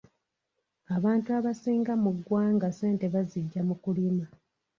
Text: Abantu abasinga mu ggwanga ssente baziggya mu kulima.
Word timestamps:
Abantu 0.95 1.29
abasinga 1.37 1.93
mu 2.03 2.11
ggwanga 2.17 2.67
ssente 2.73 3.05
baziggya 3.13 3.61
mu 3.69 3.75
kulima. 3.83 4.25